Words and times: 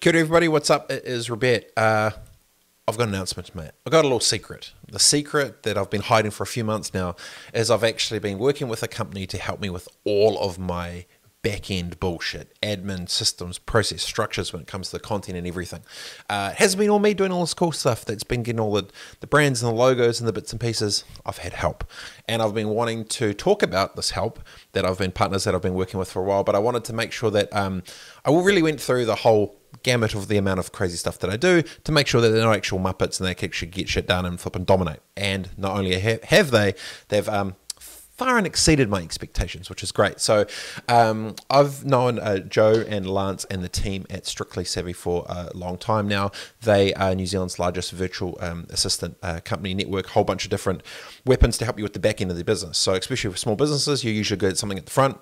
Kia 0.00 0.16
everybody. 0.16 0.48
What's 0.48 0.70
up? 0.70 0.90
It 0.90 1.04
is 1.04 1.28
Robert. 1.28 1.70
Uh, 1.76 2.12
I've 2.88 2.96
got 2.96 3.08
an 3.08 3.14
announcement, 3.14 3.54
mate. 3.54 3.72
I've 3.84 3.92
got 3.92 4.00
a 4.00 4.08
little 4.08 4.18
secret. 4.18 4.72
The 4.90 4.98
secret 4.98 5.62
that 5.64 5.76
I've 5.76 5.90
been 5.90 6.00
hiding 6.00 6.30
for 6.30 6.42
a 6.42 6.46
few 6.46 6.64
months 6.64 6.94
now 6.94 7.16
is 7.52 7.70
I've 7.70 7.84
actually 7.84 8.18
been 8.18 8.38
working 8.38 8.66
with 8.68 8.82
a 8.82 8.88
company 8.88 9.26
to 9.26 9.36
help 9.36 9.60
me 9.60 9.68
with 9.68 9.88
all 10.04 10.38
of 10.38 10.58
my 10.58 11.04
back 11.42 11.70
end 11.70 12.00
bullshit, 12.00 12.58
admin 12.62 13.10
systems, 13.10 13.58
process 13.58 14.00
structures 14.00 14.54
when 14.54 14.62
it 14.62 14.68
comes 14.68 14.88
to 14.88 14.96
the 14.96 15.00
content 15.00 15.36
and 15.36 15.46
everything. 15.46 15.82
Uh, 16.30 16.48
it 16.52 16.56
hasn't 16.56 16.78
been 16.78 16.88
all 16.88 16.98
me 16.98 17.12
doing 17.12 17.30
all 17.30 17.42
this 17.42 17.52
cool 17.52 17.70
stuff 17.70 18.06
that's 18.06 18.24
been 18.24 18.42
getting 18.42 18.60
all 18.60 18.72
the, 18.72 18.88
the 19.20 19.26
brands 19.26 19.62
and 19.62 19.70
the 19.70 19.76
logos 19.76 20.18
and 20.18 20.26
the 20.26 20.32
bits 20.32 20.50
and 20.50 20.62
pieces. 20.62 21.04
I've 21.26 21.38
had 21.38 21.52
help. 21.52 21.84
And 22.26 22.40
I've 22.40 22.54
been 22.54 22.70
wanting 22.70 23.04
to 23.04 23.34
talk 23.34 23.62
about 23.62 23.96
this 23.96 24.12
help 24.12 24.40
that 24.72 24.86
I've 24.86 24.96
been 24.96 25.12
partners 25.12 25.44
that 25.44 25.54
I've 25.54 25.60
been 25.60 25.74
working 25.74 26.00
with 26.00 26.10
for 26.10 26.22
a 26.22 26.24
while, 26.24 26.42
but 26.42 26.54
I 26.54 26.58
wanted 26.58 26.84
to 26.84 26.94
make 26.94 27.12
sure 27.12 27.30
that 27.32 27.54
um, 27.54 27.82
I 28.24 28.30
really 28.30 28.62
went 28.62 28.80
through 28.80 29.04
the 29.04 29.16
whole 29.16 29.59
gamut 29.82 30.14
of 30.14 30.28
the 30.28 30.36
amount 30.36 30.60
of 30.60 30.72
crazy 30.72 30.96
stuff 30.96 31.18
that 31.18 31.30
I 31.30 31.36
do 31.36 31.62
to 31.84 31.92
make 31.92 32.06
sure 32.06 32.20
that 32.20 32.30
they're 32.30 32.44
not 32.44 32.56
actual 32.56 32.78
muppets 32.78 33.20
and 33.20 33.28
they 33.28 33.34
can 33.34 33.48
actually 33.48 33.68
get 33.68 33.88
shit 33.88 34.06
done 34.06 34.26
and 34.26 34.40
flip 34.40 34.56
and 34.56 34.66
dominate. 34.66 35.00
And 35.16 35.50
not 35.56 35.76
only 35.76 35.98
have, 35.98 36.50
they, 36.50 36.74
they've 37.08 37.28
um, 37.28 37.56
far 38.20 38.36
and 38.36 38.46
exceeded 38.46 38.90
my 38.90 39.00
expectations, 39.00 39.70
which 39.70 39.82
is 39.82 39.92
great. 39.92 40.20
So 40.20 40.44
um, 40.90 41.36
I've 41.48 41.86
known 41.86 42.18
uh, 42.18 42.40
Joe 42.40 42.84
and 42.86 43.08
Lance 43.08 43.46
and 43.46 43.64
the 43.64 43.68
team 43.70 44.04
at 44.10 44.26
Strictly 44.26 44.62
Savvy 44.62 44.92
for 44.92 45.24
a 45.26 45.48
long 45.54 45.78
time 45.78 46.06
now. 46.06 46.30
They 46.60 46.92
are 46.92 47.14
New 47.14 47.24
Zealand's 47.24 47.58
largest 47.58 47.92
virtual 47.92 48.36
um, 48.42 48.66
assistant 48.68 49.16
uh, 49.22 49.40
company 49.42 49.72
network, 49.72 50.08
whole 50.08 50.24
bunch 50.24 50.44
of 50.44 50.50
different 50.50 50.82
weapons 51.24 51.56
to 51.58 51.64
help 51.64 51.78
you 51.78 51.82
with 51.82 51.94
the 51.94 51.98
back 51.98 52.20
end 52.20 52.30
of 52.30 52.36
the 52.36 52.44
business. 52.44 52.76
So 52.76 52.92
especially 52.92 53.30
for 53.30 53.38
small 53.38 53.56
businesses, 53.56 54.04
you're 54.04 54.12
usually 54.12 54.36
good 54.36 54.50
at 54.50 54.58
something 54.58 54.76
at 54.76 54.84
the 54.84 54.92
front 54.92 55.16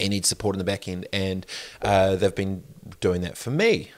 and 0.00 0.10
need 0.10 0.26
support 0.26 0.54
in 0.54 0.58
the 0.58 0.64
back 0.64 0.88
end, 0.88 1.06
and 1.12 1.46
uh, 1.82 2.16
they've 2.16 2.34
been 2.34 2.64
doing 3.00 3.20
that 3.22 3.36
for 3.36 3.50
me 3.50 3.90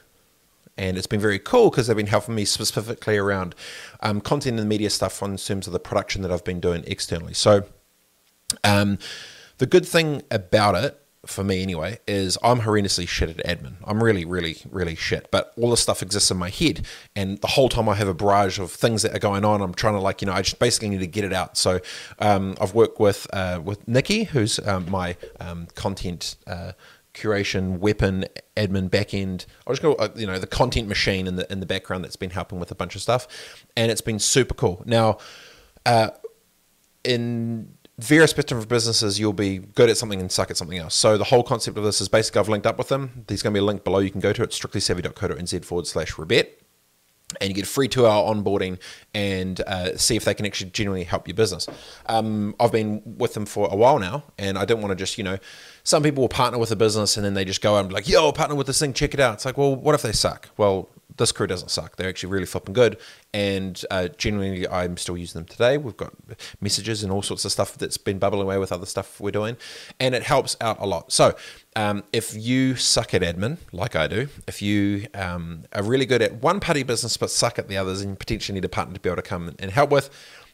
and 0.81 0.97
it's 0.97 1.07
been 1.07 1.21
very 1.21 1.39
cool 1.39 1.69
because 1.69 1.87
they've 1.87 1.97
been 1.97 2.07
helping 2.07 2.35
me 2.35 2.47
specifically 2.47 3.19
around 3.19 3.55
um, 4.03 4.21
content 4.21 4.59
and 4.59 4.67
media 4.67 4.89
stuff 4.89 5.21
in 5.23 5.37
terms 5.37 5.67
of 5.67 5.75
the 5.75 5.79
production 5.79 6.23
that 6.23 6.33
I've 6.33 6.45
been 6.45 6.59
doing 6.59 6.85
externally. 6.87 7.35
So 7.35 7.65
um, 8.65 8.99
the 9.59 9.67
good 9.67 9.87
thing 9.87 10.23
about 10.31 10.75
it, 10.75 10.99
for 11.27 11.45
me 11.45 11.63
anyway, 11.63 11.99
is 12.09 12.39
I'm 12.43 12.61
horrendously 12.61 13.07
shit 13.07 13.29
at 13.29 13.45
admin. 13.47 13.75
I'm 13.85 14.03
really, 14.03 14.25
really, 14.25 14.57
really 14.71 14.95
shit. 14.95 15.31
But 15.31 15.53
all 15.57 15.71
this 15.71 15.81
stuff 15.81 16.03
exists 16.03 16.31
in 16.31 16.37
my 16.37 16.51
head, 16.51 16.87
and 17.15 17.39
the 17.39 17.49
whole 17.49 17.69
time 17.69 17.89
I 17.89 17.95
have 17.95 18.09
a 18.09 18.15
barrage 18.15 18.59
of 18.59 18.73
things 18.73 19.03
that 19.03 19.15
are 19.15 19.19
going 19.19 19.45
on. 19.45 19.61
I'm 19.61 19.75
trying 19.75 19.95
to 19.95 20.01
like, 20.01 20.23
you 20.23 20.27
know, 20.27 20.33
I 20.33 20.43
just 20.43 20.59
basically 20.59 20.89
need 20.89 21.01
to 21.01 21.07
get 21.07 21.25
it 21.25 21.33
out. 21.33 21.57
So 21.57 21.81
um, 22.19 22.57
I've 22.61 22.75
worked 22.75 23.01
with 23.01 23.27
uh, 23.33 23.61
with 23.63 23.87
Nikki, 23.87 24.25
who's 24.25 24.59
um, 24.67 24.91
my 24.91 25.17
um, 25.39 25.67
content. 25.75 26.37
Uh, 26.47 26.73
curation 27.13 27.79
weapon 27.79 28.25
admin 28.57 28.89
backend 28.89 29.45
i 29.67 29.73
just 29.73 29.83
go 29.83 29.95
uh, 29.95 30.09
you 30.15 30.25
know 30.25 30.39
the 30.39 30.47
content 30.47 30.87
machine 30.87 31.27
in 31.27 31.35
the 31.35 31.51
in 31.51 31.59
the 31.59 31.67
background 31.67 32.05
that's 32.05 32.15
been 32.15 32.31
helping 32.31 32.61
with 32.61 32.71
a 32.71 32.75
bunch 32.77 32.95
of 32.95 33.03
stuff 33.03 33.67
and 33.77 33.91
it's 33.91 34.01
been 34.01 34.21
super 34.21 34.55
cool 34.55 34.81
now 34.87 35.19
uh, 35.87 36.11
in 37.03 37.75
various 38.01 38.31
spectrum 38.31 38.59
of 38.59 38.69
businesses, 38.69 39.19
you'll 39.19 39.33
be 39.33 39.59
good 39.59 39.91
at 39.91 39.97
something 39.97 40.21
and 40.21 40.31
suck 40.31 40.51
at 40.51 40.57
something 40.57 40.79
else. 40.79 40.95
So 40.95 41.17
the 41.17 41.25
whole 41.25 41.43
concept 41.43 41.77
of 41.77 41.85
this 41.85 42.01
is 42.01 42.09
basically 42.09 42.41
I've 42.41 42.49
linked 42.49 42.67
up 42.67 42.79
with 42.79 42.89
them. 42.89 43.25
There's 43.27 43.43
going 43.43 43.53
to 43.53 43.59
be 43.59 43.63
a 43.63 43.67
link 43.67 43.85
below 43.85 43.99
you 43.99 44.11
can 44.11 44.21
go 44.21 44.33
to 44.33 44.43
it, 44.43 44.51
strictlysavvy.co.nz 44.51 45.65
forward 45.65 45.87
slash 45.87 46.13
Rebet. 46.15 46.49
And 47.41 47.49
you 47.49 47.55
get 47.55 47.65
a 47.65 47.69
free 47.69 47.87
two 47.87 48.09
hour 48.09 48.35
onboarding 48.35 48.81
and 49.15 49.61
uh, 49.61 49.97
see 49.97 50.17
if 50.17 50.25
they 50.25 50.35
can 50.35 50.47
actually 50.47 50.71
genuinely 50.71 51.05
help 51.05 51.29
your 51.29 51.37
business. 51.37 51.69
Um, 52.07 52.57
I've 52.59 52.73
been 52.73 53.03
with 53.05 53.35
them 53.35 53.47
for 53.47 53.69
a 53.71 53.77
while 53.77 54.01
now, 54.01 54.25
and 54.37 54.59
I 54.59 54.65
don't 54.65 54.81
want 54.81 54.91
to 54.91 54.97
just, 54.97 55.17
you 55.17 55.23
know, 55.23 55.39
some 55.85 56.03
people 56.03 56.23
will 56.23 56.29
partner 56.29 56.59
with 56.59 56.73
a 56.73 56.77
business 56.77 57.17
and 57.17 57.25
then 57.25 57.35
they 57.35 57.45
just 57.45 57.63
go 57.63 57.77
out 57.77 57.81
and 57.81 57.89
be 57.89 57.95
like, 57.95 58.09
yo, 58.09 58.33
partner 58.33 58.57
with 58.57 58.67
this 58.67 58.81
thing, 58.81 58.93
check 58.93 59.15
it 59.15 59.21
out. 59.21 59.35
It's 59.35 59.45
like, 59.45 59.57
well, 59.57 59.77
what 59.77 59.95
if 59.95 60.03
they 60.03 60.11
suck? 60.11 60.49
Well, 60.57 60.89
this 61.21 61.33
crew 61.33 61.47
doesn't 61.47 61.71
suck. 61.71 61.97
They're 61.97 62.09
actually 62.09 62.33
really 62.33 62.47
flipping 62.47 62.73
good, 62.73 62.97
and 63.35 63.81
uh, 63.91 64.09
genuinely, 64.17 64.67
I'm 64.67 64.97
still 64.97 65.17
using 65.17 65.41
them 65.41 65.47
today. 65.47 65.79
We've 65.79 65.97
got 65.97 66.13
messages 66.61 67.03
and 67.03 67.13
all 67.13 67.23
sorts 67.23 67.45
of 67.45 67.53
stuff 67.53 67.77
that's 67.77 67.99
been 67.99 68.19
bubbling 68.19 68.43
away 68.43 68.59
with 68.59 68.73
other 68.73 68.87
stuff 68.87 69.21
we're 69.21 69.31
doing, 69.31 69.57
and 70.01 70.15
it 70.15 70.23
helps 70.23 70.57
out 70.61 70.79
a 70.81 70.87
lot. 70.87 71.13
So, 71.13 71.37
um, 71.77 72.05
if 72.13 72.35
you 72.35 72.75
suck 72.75 73.15
at 73.15 73.23
admin 73.23 73.59
like 73.71 73.95
I 73.95 74.09
do, 74.09 74.29
if 74.49 74.61
you 74.61 75.07
um, 75.15 75.65
are 75.73 75.83
really 75.83 76.07
good 76.07 76.23
at 76.23 76.43
one 76.43 76.59
part 76.59 76.71
party 76.71 76.85
business 76.85 77.17
but 77.17 77.33
suck 77.33 77.59
at 77.59 77.67
the 77.67 77.77
others, 77.77 78.01
and 78.01 78.17
potentially 78.17 78.55
need 78.55 78.65
a 78.65 78.69
partner 78.69 78.95
to 78.95 79.01
be 79.01 79.09
able 79.09 79.17
to 79.17 79.29
come 79.29 79.57
and 79.59 79.73
help 79.73 79.91
with. 79.91 80.09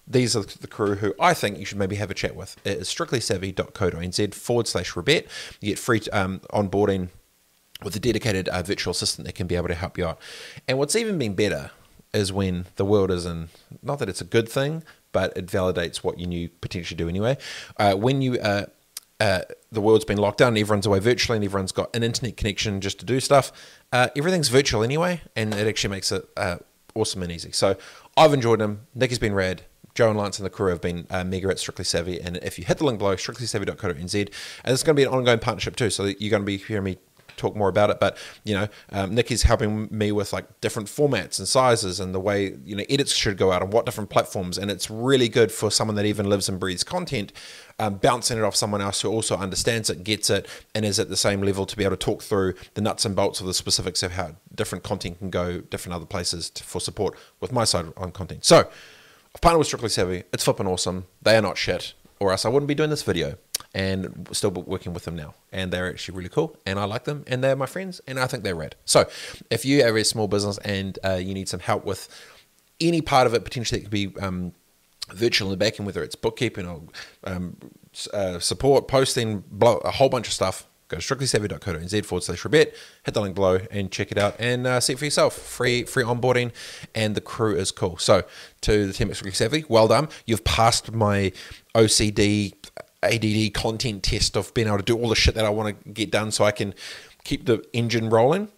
These 0.06 0.34
are 0.34 0.44
the 0.44 0.66
crew 0.66 0.94
who 0.94 1.15
I 1.21 1.34
think 1.34 1.59
you 1.59 1.66
should 1.66 1.76
maybe 1.76 1.97
have 1.97 2.10
a 2.10 2.15
chat 2.15 2.34
with. 2.34 2.56
It 2.65 2.78
is 2.78 2.88
strictlysavvy.co.nz 2.88 4.34
forward 4.34 4.66
slash 4.66 4.93
rebet. 4.94 5.26
You 5.60 5.72
get 5.72 5.78
free 5.78 6.00
um, 6.10 6.41
onboarding 6.50 7.10
with 7.82 7.94
a 7.97 8.00
dedicated 8.00 8.48
uh, 8.48 8.62
virtual 8.62 8.91
assistant 8.91 9.26
that 9.26 9.34
can 9.34 9.47
be 9.47 9.56
able 9.56 9.69
to 9.69 9.75
help 9.75 9.98
you 9.98 10.06
out. 10.06 10.19
And 10.66 10.78
what's 10.78 10.97
even 10.97 11.19
been 11.19 11.34
better 11.34 11.70
is 12.14 12.32
when 12.32 12.66
the 12.76 12.84
world 12.84 13.10
is 13.10 13.26
in, 13.26 13.48
not 13.82 13.98
that 13.98 14.09
it's 14.09 14.20
a 14.20 14.25
good 14.25 14.48
thing, 14.48 14.82
but 15.12 15.37
it 15.37 15.47
validates 15.47 15.98
what 15.98 16.19
you 16.19 16.26
knew 16.26 16.48
potentially 16.60 16.97
do 16.97 17.09
anyway. 17.09 17.37
Uh, 17.76 17.94
when 17.94 18.22
you, 18.22 18.38
uh, 18.38 18.66
uh, 19.20 19.41
the 19.72 19.81
world's 19.81 20.04
been 20.04 20.19
locked 20.19 20.38
down, 20.38 20.56
everyone's 20.56 20.87
away 20.87 20.98
virtually, 20.98 21.37
and 21.37 21.44
everyone's 21.44 21.72
got 21.72 21.94
an 21.94 22.03
internet 22.03 22.37
connection 22.37 22.81
just 22.81 22.98
to 22.98 23.04
do 23.04 23.20
stuff. 23.20 23.53
Uh, 23.93 24.08
everything's 24.16 24.48
virtual 24.48 24.82
anyway, 24.82 25.20
and 25.34 25.54
it 25.54 25.66
actually 25.66 25.91
makes 25.91 26.12
it 26.12 26.26
uh, 26.37 26.56
awesome 26.94 27.22
and 27.22 27.32
easy. 27.32 27.53
So 27.53 27.76
I've 28.16 28.34
enjoyed 28.34 28.60
them. 28.60 28.87
Nick 28.94 29.10
has 29.10 29.19
been 29.19 29.34
rad. 29.34 29.62
Joe 29.94 30.10
and 30.10 30.19
Lance 30.19 30.38
and 30.38 30.44
the 30.44 30.50
crew 30.50 30.69
have 30.69 30.82
been 30.82 31.06
uh, 31.08 31.25
mega 31.25 31.48
at 31.48 31.58
Strictly 31.58 31.87
Savvy. 31.87 32.20
And 32.20 32.37
if 32.38 32.58
you 32.58 32.66
hit 32.66 32.76
the 32.76 32.84
link 32.84 32.98
below, 32.98 33.16
strictlysavvy.co.nz, 33.16 34.14
and 34.14 34.72
it's 34.72 34.82
going 34.82 34.94
to 34.94 35.00
be 35.00 35.04
an 35.04 35.08
ongoing 35.08 35.38
partnership 35.38 35.75
too. 35.75 35.88
So 35.88 36.04
you're 36.04 36.31
going 36.31 36.43
to 36.43 36.47
be 36.47 36.58
hearing 36.58 36.84
me 36.84 36.98
talk 37.37 37.56
more 37.56 37.69
about 37.69 37.91
it. 37.91 38.00
But 38.00 38.16
you 38.44 38.54
know, 38.54 38.69
um, 38.91 39.14
Nikki's 39.14 39.42
helping 39.42 39.88
me 39.91 40.12
with 40.12 40.32
like 40.32 40.60
different 40.60 40.88
formats 40.88 41.38
and 41.38 41.47
sizes 41.47 42.00
and 42.00 42.14
the 42.14 42.20
way 42.20 42.56
you 42.64 42.76
know 42.76 42.84
edits 42.88 43.12
should 43.12 43.37
go 43.37 43.53
out 43.53 43.62
on 43.62 43.70
what 43.70 43.87
different 43.87 44.10
platforms. 44.10 44.59
And 44.59 44.70
it's 44.70 44.91
really 44.91 45.28
good 45.28 45.53
for 45.53 45.70
someone 45.70 45.97
that 45.97 46.06
even 46.06 46.28
lives 46.28 46.48
and 46.48 46.59
breathes 46.59 46.84
content. 46.84 47.32
Um, 47.78 47.97
bouncing 47.97 48.38
it 48.38 48.42
off 48.42 48.56
someone 48.56 48.81
else 48.81 49.03
who 49.03 49.10
also 49.10 49.37
understands 49.37 49.91
it, 49.91 50.03
gets 50.03 50.31
it, 50.31 50.48
and 50.75 50.82
is 50.82 50.98
at 50.98 51.10
the 51.10 51.16
same 51.16 51.42
level 51.42 51.66
to 51.66 51.76
be 51.76 51.84
able 51.84 51.94
to 51.94 52.03
talk 52.03 52.22
through 52.22 52.54
the 52.72 52.81
nuts 52.81 53.04
and 53.04 53.14
bolts 53.14 53.38
of 53.38 53.47
the 53.47 53.53
specifics 53.53 54.03
of 54.03 54.12
how 54.12 54.37
different 54.54 54.82
content 54.82 55.19
can 55.19 55.28
go 55.28 55.60
different 55.60 55.94
other 55.94 56.06
places 56.06 56.48
to, 56.48 56.64
for 56.64 56.81
support 56.81 57.19
with 57.38 57.53
my 57.53 57.64
side 57.64 57.93
on 57.98 58.12
content. 58.12 58.47
So, 58.47 58.70
I've 59.34 59.43
partnered 59.43 59.58
with 59.58 59.66
Strictly 59.66 59.91
Savvy. 59.91 60.22
It's 60.32 60.44
flipping 60.44 60.66
awesome. 60.66 61.04
They 61.20 61.37
are 61.37 61.43
not 61.43 61.58
shit, 61.58 61.93
or 62.19 62.31
else 62.31 62.47
I 62.47 62.48
wouldn't 62.48 62.69
be 62.69 62.75
doing 62.75 62.88
this 62.88 63.03
video 63.03 63.37
and 63.76 64.26
still 64.32 64.50
working 64.50 64.94
with 64.94 65.04
them 65.04 65.14
now. 65.14 65.34
And 65.53 65.70
they're 65.70 65.88
actually 65.91 66.16
really 66.16 66.31
cool, 66.31 66.56
and 66.64 66.78
I 66.78 66.84
like 66.84 67.04
them, 67.04 67.25
and 67.26 67.44
they're 67.44 67.54
my 67.54 67.66
friends, 67.66 68.00
and 68.06 68.19
I 68.19 68.26
think 68.26 68.42
they're 68.42 68.54
rad. 68.54 68.75
So, 68.87 69.04
if 69.50 69.66
you 69.66 69.84
have 69.84 69.94
a 69.94 70.04
small 70.04 70.28
business 70.28 70.56
and 70.59 70.98
uh, 71.04 71.14
you 71.14 71.34
need 71.34 71.48
some 71.48 71.60
help 71.60 71.84
with 71.84 72.09
any 72.81 73.03
part 73.03 73.26
of 73.26 73.34
it, 73.34 73.44
potentially 73.44 73.81
it 73.81 73.84
could 73.84 73.91
be 73.91 74.14
um, 74.19 74.53
virtual 75.12 75.48
in 75.48 75.50
the 75.50 75.62
back 75.62 75.78
end, 75.78 75.84
whether 75.84 76.03
it's 76.03 76.16
bookkeeping 76.16 76.66
or 76.66 76.84
um, 77.25 77.59
uh, 78.14 78.38
support, 78.38 78.88
posting, 78.88 79.44
a 79.60 79.91
whole 79.91 80.08
bunch 80.08 80.26
of 80.26 80.32
stuff. 80.32 80.66
Go 80.88 80.98
to 80.98 81.03
strictlysavvy.co.nz 81.03 82.04
forward 82.04 82.22
slash 82.22 82.44
rebet, 82.44 82.72
hit 83.03 83.12
the 83.12 83.20
link 83.20 83.34
below 83.34 83.58
and 83.72 83.91
check 83.91 84.12
it 84.12 84.19
out 84.19 84.37
and 84.38 84.69
uh, 84.69 84.78
see 84.78 84.93
it 84.93 84.98
for 85.00 85.04
yourself. 85.04 85.34
Free 85.34 85.82
free 85.82 86.04
onboarding, 86.04 86.53
and 86.94 87.16
the 87.16 87.20
crew 87.20 87.56
is 87.56 87.72
cool. 87.72 87.98
So, 87.98 88.22
to 88.60 88.87
the 88.87 88.93
team 88.93 89.10
at 89.10 89.16
Strictly 89.16 89.34
Savvy, 89.34 89.64
well 89.69 89.88
done. 89.88 90.08
You've 90.26 90.44
passed 90.44 90.93
my 90.93 91.32
OCD 91.75 92.54
ADD 93.12 93.55
content 93.55 94.03
test 94.03 94.37
of 94.37 94.53
being 94.55 94.69
able 94.69 94.78
to 94.78 94.83
do 94.83 94.97
all 94.99 95.09
the 95.09 95.17
shit 95.17 95.34
that 95.34 95.44
I 95.44 95.50
want 95.50 95.84
to 95.84 95.91
get 95.91 96.11
done 96.11 96.31
so 96.31 96.44
I 96.44 96.53
can 96.53 96.75
keep 97.25 97.47
the 97.47 97.65
engine 97.72 98.11
rolling. 98.11 98.49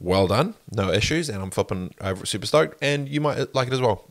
Well 0.00 0.28
done, 0.28 0.54
no 0.70 0.90
issues, 0.92 1.28
and 1.28 1.42
I'm 1.42 1.50
flipping 1.50 1.92
over 2.00 2.24
super 2.24 2.46
stoked, 2.46 2.78
and 2.80 3.08
you 3.08 3.20
might 3.20 3.38
uh, 3.38 3.46
like 3.52 3.66
it 3.66 3.72
as 3.74 3.80
well. 3.80 4.04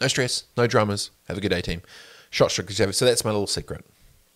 No 0.00 0.08
stress, 0.08 0.44
no 0.56 0.66
dramas. 0.66 1.10
Have 1.28 1.38
a 1.38 1.40
good 1.40 1.50
day, 1.50 1.60
team. 1.60 1.82
Shot 2.30 2.50
savvy. 2.50 2.92
So 2.92 3.04
that's 3.04 3.24
my 3.24 3.30
little 3.30 3.46
secret. 3.46 3.84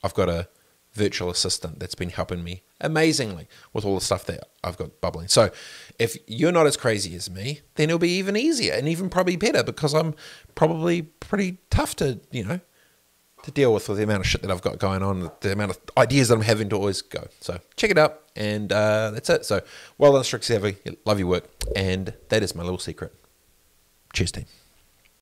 I've 0.04 0.14
got 0.14 0.28
a 0.28 0.48
virtual 0.94 1.30
assistant 1.30 1.78
that's 1.78 1.94
been 1.94 2.10
helping 2.10 2.44
me 2.44 2.62
amazingly 2.80 3.48
with 3.72 3.84
all 3.84 3.94
the 3.94 4.04
stuff 4.04 4.26
that 4.26 4.48
I've 4.62 4.76
got 4.76 5.00
bubbling. 5.00 5.28
So 5.28 5.50
if 5.98 6.16
you're 6.26 6.52
not 6.52 6.66
as 6.66 6.76
crazy 6.76 7.14
as 7.14 7.30
me, 7.30 7.60
then 7.76 7.88
it'll 7.88 7.98
be 7.98 8.10
even 8.10 8.36
easier 8.36 8.74
and 8.74 8.88
even 8.88 9.08
probably 9.08 9.36
better 9.36 9.62
because 9.62 9.94
I'm 9.94 10.14
probably 10.54 11.02
pretty 11.02 11.58
tough 11.70 11.96
to, 11.96 12.20
you 12.30 12.44
know, 12.44 12.60
to 13.44 13.50
deal 13.50 13.72
with, 13.74 13.88
with 13.88 13.98
the 13.98 14.04
amount 14.04 14.20
of 14.20 14.26
shit 14.26 14.42
that 14.42 14.50
I've 14.50 14.62
got 14.62 14.78
going 14.78 15.02
on, 15.02 15.30
the 15.40 15.52
amount 15.52 15.72
of 15.72 15.80
ideas 15.96 16.28
that 16.28 16.34
I'm 16.34 16.42
having 16.42 16.68
to 16.70 16.76
always 16.76 17.02
go. 17.02 17.26
So 17.40 17.58
check 17.76 17.90
it 17.90 17.98
out, 17.98 18.20
and 18.36 18.72
uh, 18.72 19.10
that's 19.12 19.28
it. 19.30 19.44
So 19.44 19.60
well 19.98 20.12
done, 20.12 20.24
Savvy. 20.24 20.76
Love 21.04 21.18
your 21.18 21.28
work, 21.28 21.48
and 21.76 22.14
that 22.28 22.42
is 22.42 22.54
my 22.54 22.62
little 22.62 22.78
secret. 22.78 23.12
Cheers, 24.12 24.32
team. 24.32 24.46